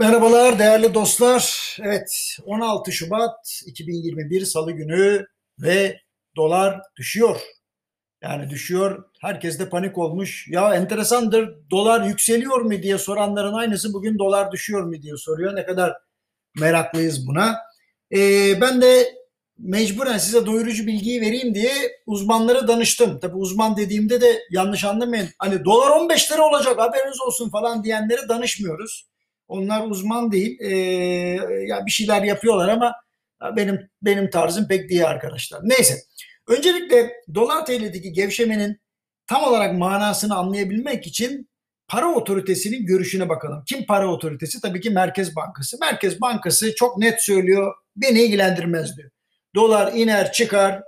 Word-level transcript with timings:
Merhabalar 0.00 0.58
değerli 0.58 0.94
dostlar. 0.94 1.76
Evet 1.82 2.36
16 2.44 2.92
Şubat 2.92 3.62
2021 3.66 4.44
Salı 4.44 4.72
günü 4.72 5.26
ve 5.58 6.00
dolar 6.36 6.80
düşüyor. 6.96 7.40
Yani 8.22 8.50
düşüyor. 8.50 9.04
Herkes 9.20 9.58
de 9.58 9.68
panik 9.68 9.98
olmuş. 9.98 10.48
Ya 10.48 10.74
enteresandır 10.74 11.70
dolar 11.70 12.06
yükseliyor 12.06 12.60
mu 12.60 12.82
diye 12.82 12.98
soranların 12.98 13.52
aynısı 13.52 13.92
bugün 13.92 14.18
dolar 14.18 14.52
düşüyor 14.52 14.84
mu 14.84 15.02
diye 15.02 15.16
soruyor. 15.16 15.56
Ne 15.56 15.66
kadar 15.66 15.92
meraklıyız 16.56 17.26
buna. 17.26 17.56
Ee, 18.16 18.60
ben 18.60 18.82
de 18.82 19.14
mecburen 19.58 20.18
size 20.18 20.46
doyurucu 20.46 20.86
bilgiyi 20.86 21.20
vereyim 21.20 21.54
diye 21.54 21.72
uzmanlara 22.06 22.68
danıştım. 22.68 23.20
Tabi 23.20 23.36
uzman 23.36 23.76
dediğimde 23.76 24.20
de 24.20 24.38
yanlış 24.50 24.84
anlamayın. 24.84 25.28
Hani 25.38 25.64
dolar 25.64 25.90
15 25.90 26.32
lira 26.32 26.42
olacak 26.42 26.78
haberiniz 26.78 27.20
olsun 27.20 27.50
falan 27.50 27.84
diyenlere 27.84 28.28
danışmıyoruz. 28.28 29.09
Onlar 29.50 29.86
uzman 29.86 30.32
değil. 30.32 30.58
Ee, 30.60 30.76
ya 31.66 31.86
bir 31.86 31.90
şeyler 31.90 32.22
yapıyorlar 32.22 32.68
ama 32.68 32.94
benim 33.56 33.90
benim 34.02 34.30
tarzım 34.30 34.68
pek 34.68 34.90
değil 34.90 35.06
arkadaşlar. 35.06 35.60
Neyse. 35.62 35.94
Öncelikle 36.48 37.12
dolar 37.34 37.66
TL'deki 37.66 38.12
gevşemenin 38.12 38.80
tam 39.26 39.44
olarak 39.44 39.78
manasını 39.78 40.36
anlayabilmek 40.36 41.06
için 41.06 41.48
para 41.88 42.14
otoritesinin 42.14 42.86
görüşüne 42.86 43.28
bakalım. 43.28 43.62
Kim 43.66 43.86
para 43.86 44.12
otoritesi? 44.12 44.60
Tabii 44.60 44.80
ki 44.80 44.90
Merkez 44.90 45.36
Bankası. 45.36 45.78
Merkez 45.80 46.20
Bankası 46.20 46.74
çok 46.74 46.98
net 46.98 47.22
söylüyor. 47.22 47.74
Beni 47.96 48.22
ilgilendirmez 48.22 48.96
diyor. 48.96 49.10
Dolar 49.54 49.92
iner, 49.92 50.32
çıkar, 50.32 50.82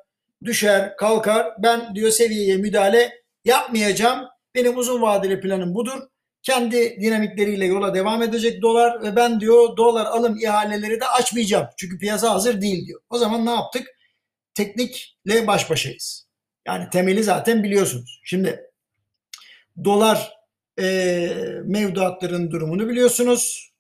düşer, 0.45 0.97
kalkar. 0.97 1.47
Ben 1.59 1.95
diyor 1.95 2.11
seviyeye 2.11 2.57
müdahale 2.57 3.13
yapmayacağım. 3.45 4.27
Benim 4.55 4.79
uzun 4.79 5.03
vadeli 5.03 5.41
planım 5.41 5.75
budur 5.75 6.03
kendi 6.43 7.01
dinamikleriyle 7.01 7.65
yola 7.67 7.95
devam 7.95 8.23
edecek 8.23 8.63
dolar 8.63 9.03
ve 9.03 9.17
ben 9.17 9.41
diyor 9.41 9.77
dolar 9.77 10.07
alım 10.07 10.37
ihaleleri 10.37 11.01
de 11.01 11.07
açmayacağım. 11.07 11.67
Çünkü 11.77 11.99
piyasa 11.99 12.31
hazır 12.31 12.61
değil 12.61 12.87
diyor. 12.87 13.01
O 13.11 13.19
zaman 13.19 13.47
ne 13.47 13.51
yaptık? 13.51 13.87
Teknikle 14.55 15.47
baş 15.47 15.71
başayız. 15.71 16.29
Yani 16.67 16.91
temeli 16.91 17.23
zaten 17.23 17.63
biliyorsunuz. 17.63 18.21
Şimdi 18.25 18.61
dolar 19.85 20.33
e, 20.81 21.29
mevduatların 21.65 22.51
durumunu 22.51 22.89
biliyorsunuz. 22.89 23.73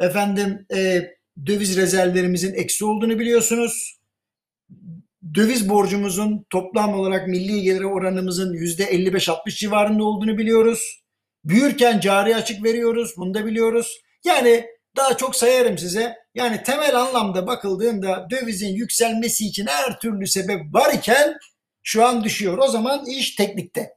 Efendim 0.00 0.66
e, 0.74 1.10
döviz 1.46 1.76
rezervlerimizin 1.76 2.54
eksi 2.54 2.84
olduğunu 2.84 3.18
biliyorsunuz. 3.18 4.00
Döviz 5.34 5.68
borcumuzun 5.68 6.46
toplam 6.50 6.94
olarak 6.94 7.28
milli 7.28 7.62
gelir 7.62 7.84
oranımızın 7.84 8.54
%55-60 8.54 9.56
civarında 9.56 10.04
olduğunu 10.04 10.38
biliyoruz. 10.38 10.99
Büyürken 11.44 12.00
cari 12.00 12.36
açık 12.36 12.64
veriyoruz. 12.64 13.14
Bunu 13.16 13.34
da 13.34 13.46
biliyoruz. 13.46 14.00
Yani 14.24 14.66
daha 14.96 15.16
çok 15.16 15.36
sayarım 15.36 15.78
size. 15.78 16.16
Yani 16.34 16.62
temel 16.62 17.00
anlamda 17.00 17.46
bakıldığında 17.46 18.26
dövizin 18.30 18.74
yükselmesi 18.74 19.46
için 19.46 19.66
her 19.66 20.00
türlü 20.00 20.26
sebep 20.26 20.60
var 20.74 20.94
iken 20.94 21.36
şu 21.82 22.06
an 22.06 22.24
düşüyor. 22.24 22.58
O 22.58 22.68
zaman 22.68 23.06
iş 23.06 23.34
teknikte. 23.34 23.90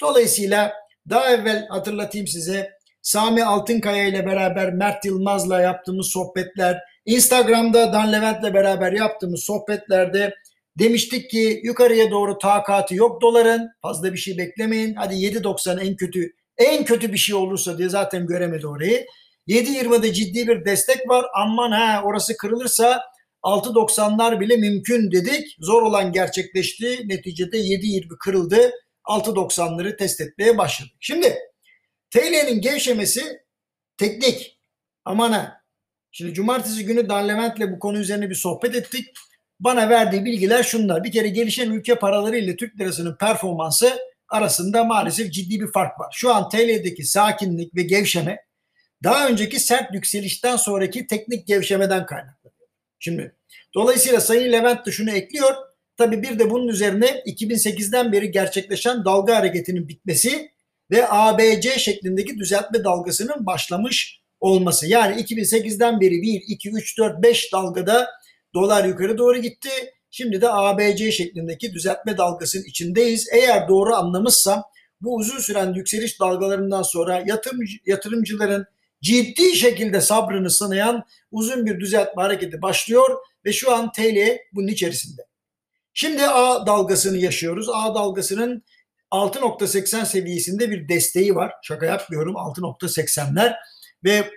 Dolayısıyla 0.00 0.72
daha 1.10 1.30
evvel 1.30 1.66
hatırlatayım 1.68 2.26
size 2.26 2.70
Sami 3.02 3.44
Altınkaya 3.44 4.06
ile 4.06 4.26
beraber 4.26 4.72
Mert 4.72 5.04
Yılmaz'la 5.04 5.60
yaptığımız 5.60 6.06
sohbetler, 6.06 6.80
Instagram'da 7.06 7.92
Dan 7.92 8.12
Levent'le 8.12 8.54
beraber 8.54 8.92
yaptığımız 8.92 9.44
sohbetlerde 9.44 10.34
demiştik 10.78 11.30
ki 11.30 11.60
yukarıya 11.64 12.10
doğru 12.10 12.38
takatı 12.38 12.94
yok 12.94 13.22
doların. 13.22 13.68
Fazla 13.82 14.12
bir 14.12 14.18
şey 14.18 14.38
beklemeyin. 14.38 14.94
Hadi 14.94 15.14
7.90 15.14 15.80
en 15.80 15.96
kötü 15.96 16.32
en 16.60 16.84
kötü 16.84 17.12
bir 17.12 17.18
şey 17.18 17.34
olursa 17.34 17.78
diye 17.78 17.88
zaten 17.88 18.26
göremedi 18.26 18.66
orayı. 18.66 19.06
7.20'de 19.48 20.12
ciddi 20.12 20.48
bir 20.48 20.64
destek 20.64 21.08
var. 21.08 21.26
Aman 21.34 21.70
ha 21.70 22.02
orası 22.04 22.36
kırılırsa 22.36 23.02
6.90'lar 23.42 24.40
bile 24.40 24.56
mümkün 24.56 25.12
dedik. 25.12 25.56
Zor 25.60 25.82
olan 25.82 26.12
gerçekleşti. 26.12 27.08
Neticede 27.08 27.58
7.20 27.58 28.18
kırıldı. 28.18 28.72
6.90'ları 29.04 29.96
test 29.96 30.20
etmeye 30.20 30.58
başladık. 30.58 30.94
Şimdi 31.00 31.38
TL'nin 32.10 32.60
gevşemesi 32.60 33.40
teknik. 33.96 34.58
Aman 35.04 35.32
ha. 35.32 35.60
Şimdi 36.12 36.34
cumartesi 36.34 36.84
günü 36.84 37.08
Dan 37.08 37.28
Levent'le 37.28 37.72
bu 37.72 37.78
konu 37.78 37.98
üzerine 37.98 38.30
bir 38.30 38.34
sohbet 38.34 38.74
ettik. 38.74 39.08
Bana 39.60 39.88
verdiği 39.88 40.24
bilgiler 40.24 40.62
şunlar. 40.62 41.04
Bir 41.04 41.12
kere 41.12 41.28
gelişen 41.28 41.70
ülke 41.70 41.94
paraları 41.94 42.38
ile 42.38 42.56
Türk 42.56 42.80
lirasının 42.80 43.16
performansı 43.16 43.98
arasında 44.30 44.84
maalesef 44.84 45.32
ciddi 45.32 45.60
bir 45.60 45.72
fark 45.72 46.00
var. 46.00 46.12
Şu 46.12 46.34
an 46.34 46.48
TL'deki 46.48 47.04
sakinlik 47.04 47.76
ve 47.76 47.82
gevşeme 47.82 48.38
daha 49.04 49.28
önceki 49.28 49.60
sert 49.60 49.94
yükselişten 49.94 50.56
sonraki 50.56 51.06
teknik 51.06 51.46
gevşemeden 51.46 52.06
kaynaklanıyor. 52.06 52.68
Şimdi 52.98 53.36
dolayısıyla 53.74 54.20
Sayın 54.20 54.52
Levent 54.52 54.86
de 54.86 54.92
şunu 54.92 55.10
ekliyor. 55.10 55.54
Tabi 55.96 56.22
bir 56.22 56.38
de 56.38 56.50
bunun 56.50 56.68
üzerine 56.68 57.06
2008'den 57.06 58.12
beri 58.12 58.30
gerçekleşen 58.30 59.04
dalga 59.04 59.36
hareketinin 59.36 59.88
bitmesi 59.88 60.50
ve 60.90 61.06
ABC 61.08 61.78
şeklindeki 61.78 62.38
düzeltme 62.38 62.84
dalgasının 62.84 63.46
başlamış 63.46 64.20
olması. 64.40 64.86
Yani 64.86 65.22
2008'den 65.22 66.00
beri 66.00 66.22
1, 66.22 66.42
2, 66.48 66.70
3, 66.70 66.98
4, 66.98 67.22
5 67.22 67.52
dalgada 67.52 68.08
dolar 68.54 68.84
yukarı 68.84 69.18
doğru 69.18 69.38
gitti. 69.38 69.70
Şimdi 70.10 70.40
de 70.40 70.52
ABC 70.52 71.12
şeklindeki 71.12 71.72
düzeltme 71.74 72.18
dalgasının 72.18 72.64
içindeyiz. 72.64 73.28
Eğer 73.32 73.68
doğru 73.68 73.94
anlamışsam 73.94 74.62
bu 75.00 75.16
uzun 75.16 75.38
süren 75.38 75.74
yükseliş 75.74 76.20
dalgalarından 76.20 76.82
sonra 76.82 77.22
yatırım, 77.26 77.60
yatırımcıların 77.86 78.66
ciddi 79.02 79.56
şekilde 79.56 80.00
sabrını 80.00 80.50
sınayan 80.50 81.04
uzun 81.30 81.66
bir 81.66 81.80
düzeltme 81.80 82.22
hareketi 82.22 82.62
başlıyor 82.62 83.18
ve 83.44 83.52
şu 83.52 83.74
an 83.74 83.92
TL 83.92 84.38
bunun 84.52 84.68
içerisinde. 84.68 85.22
Şimdi 85.94 86.26
A 86.26 86.66
dalgasını 86.66 87.16
yaşıyoruz. 87.16 87.68
A 87.68 87.94
dalgasının 87.94 88.64
6.80 89.10 90.06
seviyesinde 90.06 90.70
bir 90.70 90.88
desteği 90.88 91.34
var. 91.34 91.52
Şaka 91.62 91.86
yapmıyorum 91.86 92.34
6.80'ler 92.34 93.54
ve 94.04 94.30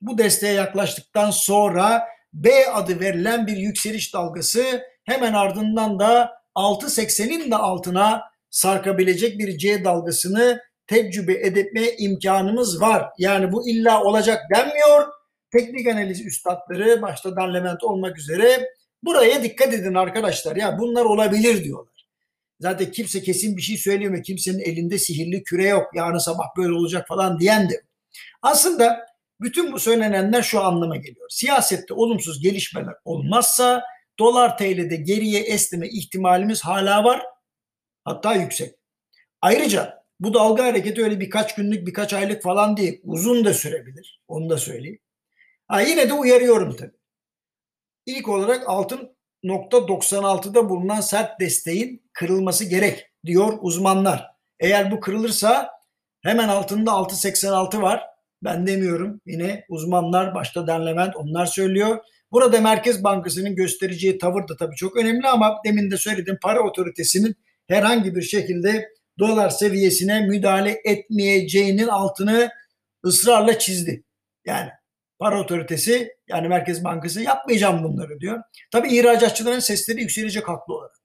bu 0.00 0.18
desteğe 0.18 0.52
yaklaştıktan 0.52 1.30
sonra 1.30 2.02
B 2.32 2.70
adı 2.70 3.00
verilen 3.00 3.46
bir 3.46 3.56
yükseliş 3.56 4.14
dalgası 4.14 4.82
hemen 5.04 5.32
ardından 5.32 5.98
da 5.98 6.32
6.80'in 6.54 7.50
de 7.50 7.56
altına 7.56 8.22
sarkabilecek 8.50 9.38
bir 9.38 9.58
C 9.58 9.84
dalgasını 9.84 10.60
tecrübe 10.86 11.32
etme 11.32 11.96
imkanımız 11.98 12.80
var. 12.80 13.08
Yani 13.18 13.52
bu 13.52 13.68
illa 13.68 14.02
olacak 14.02 14.42
denmiyor. 14.54 15.08
Teknik 15.52 15.86
analiz 15.86 16.26
üstadları 16.26 17.02
başta 17.02 17.36
Dan 17.36 17.54
Levent 17.54 17.84
olmak 17.84 18.18
üzere 18.18 18.68
buraya 19.02 19.42
dikkat 19.42 19.74
edin 19.74 19.94
arkadaşlar. 19.94 20.56
Ya 20.56 20.78
bunlar 20.78 21.04
olabilir 21.04 21.64
diyorlar. 21.64 22.06
Zaten 22.60 22.90
kimse 22.90 23.22
kesin 23.22 23.56
bir 23.56 23.62
şey 23.62 23.76
söylemiyor. 23.76 24.24
Kimsenin 24.24 24.58
elinde 24.58 24.98
sihirli 24.98 25.42
küre 25.42 25.68
yok. 25.68 25.86
Yarın 25.94 26.18
sabah 26.18 26.44
böyle 26.56 26.72
olacak 26.72 27.08
falan 27.08 27.40
diyen 27.40 27.70
de. 27.70 27.82
Aslında 28.42 29.06
bütün 29.40 29.72
bu 29.72 29.78
söylenenler 29.78 30.42
şu 30.42 30.60
anlama 30.60 30.96
geliyor. 30.96 31.26
Siyasette 31.30 31.94
olumsuz 31.94 32.42
gelişmeler 32.42 32.94
olmazsa 33.04 33.82
dolar 34.18 34.58
TL'de 34.58 34.96
geriye 34.96 35.40
esneme 35.42 35.88
ihtimalimiz 35.88 36.62
hala 36.62 37.04
var. 37.04 37.22
Hatta 38.04 38.34
yüksek. 38.34 38.74
Ayrıca 39.42 40.04
bu 40.20 40.34
dalga 40.34 40.64
hareketi 40.64 41.04
öyle 41.04 41.20
birkaç 41.20 41.54
günlük 41.54 41.86
birkaç 41.86 42.12
aylık 42.12 42.42
falan 42.42 42.76
değil. 42.76 43.00
Uzun 43.04 43.44
da 43.44 43.54
sürebilir. 43.54 44.22
Onu 44.28 44.50
da 44.50 44.58
söyleyeyim. 44.58 44.98
Ha, 45.68 45.80
yine 45.80 46.08
de 46.08 46.12
uyarıyorum 46.12 46.76
tabii. 46.76 46.96
İlk 48.06 48.28
olarak 48.28 48.68
altın 48.68 49.16
nokta 49.42 49.76
96'da 49.76 50.68
bulunan 50.68 51.00
sert 51.00 51.40
desteğin 51.40 52.10
kırılması 52.12 52.64
gerek 52.64 53.10
diyor 53.26 53.58
uzmanlar. 53.60 54.30
Eğer 54.60 54.90
bu 54.90 55.00
kırılırsa 55.00 55.70
hemen 56.22 56.48
altında 56.48 56.90
6.86 56.90 57.82
var. 57.82 58.04
Ben 58.44 58.66
demiyorum. 58.66 59.20
Yine 59.26 59.64
uzmanlar 59.68 60.34
başta 60.34 60.66
Dan 60.66 60.86
Levent 60.86 61.16
onlar 61.16 61.46
söylüyor. 61.46 62.04
Burada 62.34 62.60
Merkez 62.60 63.04
Bankası'nın 63.04 63.54
göstereceği 63.56 64.18
tavır 64.18 64.48
da 64.48 64.56
tabii 64.56 64.76
çok 64.76 64.96
önemli 64.96 65.28
ama 65.28 65.56
demin 65.64 65.90
de 65.90 65.96
söyledim 65.96 66.38
para 66.42 66.60
otoritesinin 66.62 67.36
herhangi 67.68 68.14
bir 68.14 68.22
şekilde 68.22 68.88
dolar 69.18 69.50
seviyesine 69.50 70.20
müdahale 70.20 70.80
etmeyeceğinin 70.84 71.88
altını 71.88 72.50
ısrarla 73.04 73.58
çizdi. 73.58 74.04
Yani 74.46 74.70
para 75.18 75.40
otoritesi 75.40 76.12
yani 76.28 76.48
Merkez 76.48 76.84
Bankası 76.84 77.22
yapmayacağım 77.22 77.84
bunları 77.84 78.20
diyor. 78.20 78.42
Tabii 78.70 78.96
ihracatçıların 78.96 79.58
sesleri 79.58 80.00
yükselecek 80.00 80.48
haklı 80.48 80.74
olarak. 80.74 80.96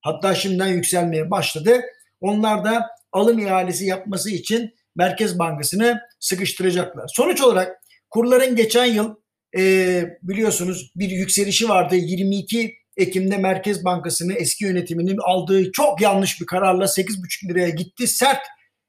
Hatta 0.00 0.34
şimdiden 0.34 0.68
yükselmeye 0.68 1.30
başladı. 1.30 1.80
Onlar 2.20 2.64
da 2.64 2.86
alım 3.12 3.38
ihalesi 3.38 3.84
yapması 3.86 4.30
için 4.30 4.74
Merkez 4.96 5.38
Bankası'nı 5.38 6.00
sıkıştıracaklar. 6.20 7.08
Sonuç 7.08 7.42
olarak 7.42 7.76
kurların 8.10 8.56
geçen 8.56 8.84
yıl 8.84 9.14
e, 9.56 10.04
biliyorsunuz 10.22 10.92
bir 10.96 11.10
yükselişi 11.10 11.68
vardı. 11.68 11.96
22 11.96 12.74
Ekim'de 12.96 13.36
Merkez 13.36 13.84
Bankası'nın 13.84 14.34
eski 14.38 14.64
yönetiminin 14.64 15.18
aldığı 15.22 15.72
çok 15.72 16.00
yanlış 16.00 16.40
bir 16.40 16.46
kararla 16.46 16.84
8,5 16.84 17.48
liraya 17.48 17.68
gitti. 17.68 18.06
Sert 18.08 18.42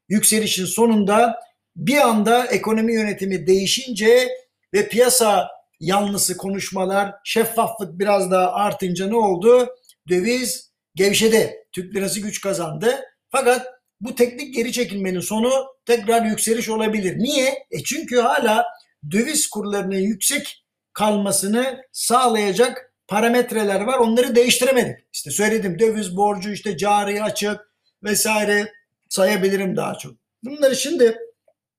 yükselişin 0.08 0.64
sonunda 0.64 1.36
bir 1.76 1.96
anda 1.96 2.46
ekonomi 2.46 2.94
yönetimi 2.94 3.46
değişince 3.46 4.28
ve 4.74 4.88
piyasa 4.88 5.48
yanlısı 5.80 6.36
konuşmalar, 6.36 7.14
şeffaflık 7.24 7.98
biraz 7.98 8.30
daha 8.30 8.52
artınca 8.52 9.06
ne 9.06 9.16
oldu? 9.16 9.68
Döviz 10.08 10.72
gevşedi. 10.94 11.54
Türk 11.72 11.94
lirası 11.94 12.20
güç 12.20 12.40
kazandı. 12.40 13.00
Fakat 13.30 13.66
bu 14.00 14.14
teknik 14.14 14.54
geri 14.54 14.72
çekilmenin 14.72 15.20
sonu 15.20 15.50
tekrar 15.86 16.24
yükseliş 16.24 16.68
olabilir. 16.68 17.18
Niye? 17.18 17.66
E 17.70 17.82
çünkü 17.84 18.20
hala 18.20 18.64
döviz 19.10 19.50
kurlarının 19.50 19.96
yüksek 19.96 20.64
kalmasını 20.92 21.82
sağlayacak 21.92 22.92
parametreler 23.08 23.80
var. 23.80 23.98
Onları 23.98 24.34
değiştiremedik. 24.34 24.98
İşte 25.12 25.30
söyledim 25.30 25.78
döviz 25.78 26.16
borcu 26.16 26.50
işte 26.50 26.76
cari 26.76 27.22
açık 27.22 27.72
vesaire 28.02 28.72
sayabilirim 29.08 29.76
daha 29.76 29.98
çok. 29.98 30.14
Bunları 30.44 30.76
şimdi 30.76 31.18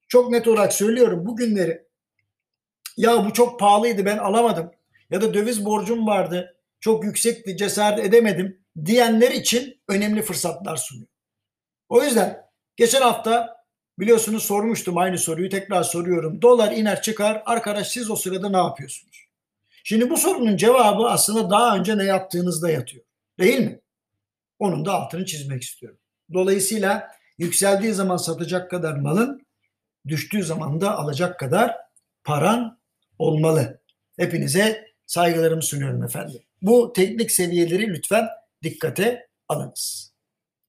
çok 0.07 0.31
net 0.31 0.47
olarak 0.47 0.73
söylüyorum. 0.73 1.25
Bugünleri 1.25 1.87
ya 2.97 3.25
bu 3.25 3.33
çok 3.33 3.59
pahalıydı 3.59 4.05
ben 4.05 4.17
alamadım 4.17 4.71
ya 5.09 5.21
da 5.21 5.33
döviz 5.33 5.65
borcum 5.65 6.07
vardı 6.07 6.57
çok 6.79 7.03
yüksekti 7.03 7.57
cesaret 7.57 8.05
edemedim 8.05 8.63
diyenler 8.85 9.31
için 9.31 9.81
önemli 9.87 10.21
fırsatlar 10.21 10.77
sunuyor. 10.77 11.07
O 11.89 12.03
yüzden 12.03 12.41
geçen 12.75 13.01
hafta 13.01 13.56
biliyorsunuz 13.99 14.43
sormuştum 14.43 14.97
aynı 14.97 15.17
soruyu 15.17 15.49
tekrar 15.49 15.83
soruyorum. 15.83 16.41
Dolar 16.41 16.71
iner 16.71 17.01
çıkar 17.01 17.43
arkadaş 17.45 17.87
siz 17.87 18.11
o 18.11 18.15
sırada 18.15 18.49
ne 18.49 18.57
yapıyorsunuz? 18.57 19.27
Şimdi 19.83 20.09
bu 20.09 20.17
sorunun 20.17 20.57
cevabı 20.57 21.09
aslında 21.09 21.49
daha 21.49 21.77
önce 21.77 21.97
ne 21.97 22.03
yaptığınızda 22.03 22.69
yatıyor. 22.69 23.03
Değil 23.39 23.59
mi? 23.59 23.79
Onun 24.59 24.85
da 24.85 24.93
altını 24.93 25.25
çizmek 25.25 25.63
istiyorum. 25.63 25.99
Dolayısıyla 26.33 27.11
yükseldiği 27.37 27.93
zaman 27.93 28.17
satacak 28.17 28.71
kadar 28.71 28.93
malın, 28.93 29.47
düştüğü 30.07 30.43
zaman 30.43 30.81
da 30.81 30.97
alacak 30.97 31.39
kadar 31.39 31.75
paran 32.23 32.79
olmalı. 33.19 33.81
Hepinize 34.17 34.87
saygılarımı 35.05 35.63
sunuyorum 35.63 36.03
efendim. 36.03 36.41
Bu 36.61 36.93
teknik 36.93 37.31
seviyeleri 37.31 37.87
lütfen 37.87 38.27
dikkate 38.63 39.27
alınız. 39.49 40.06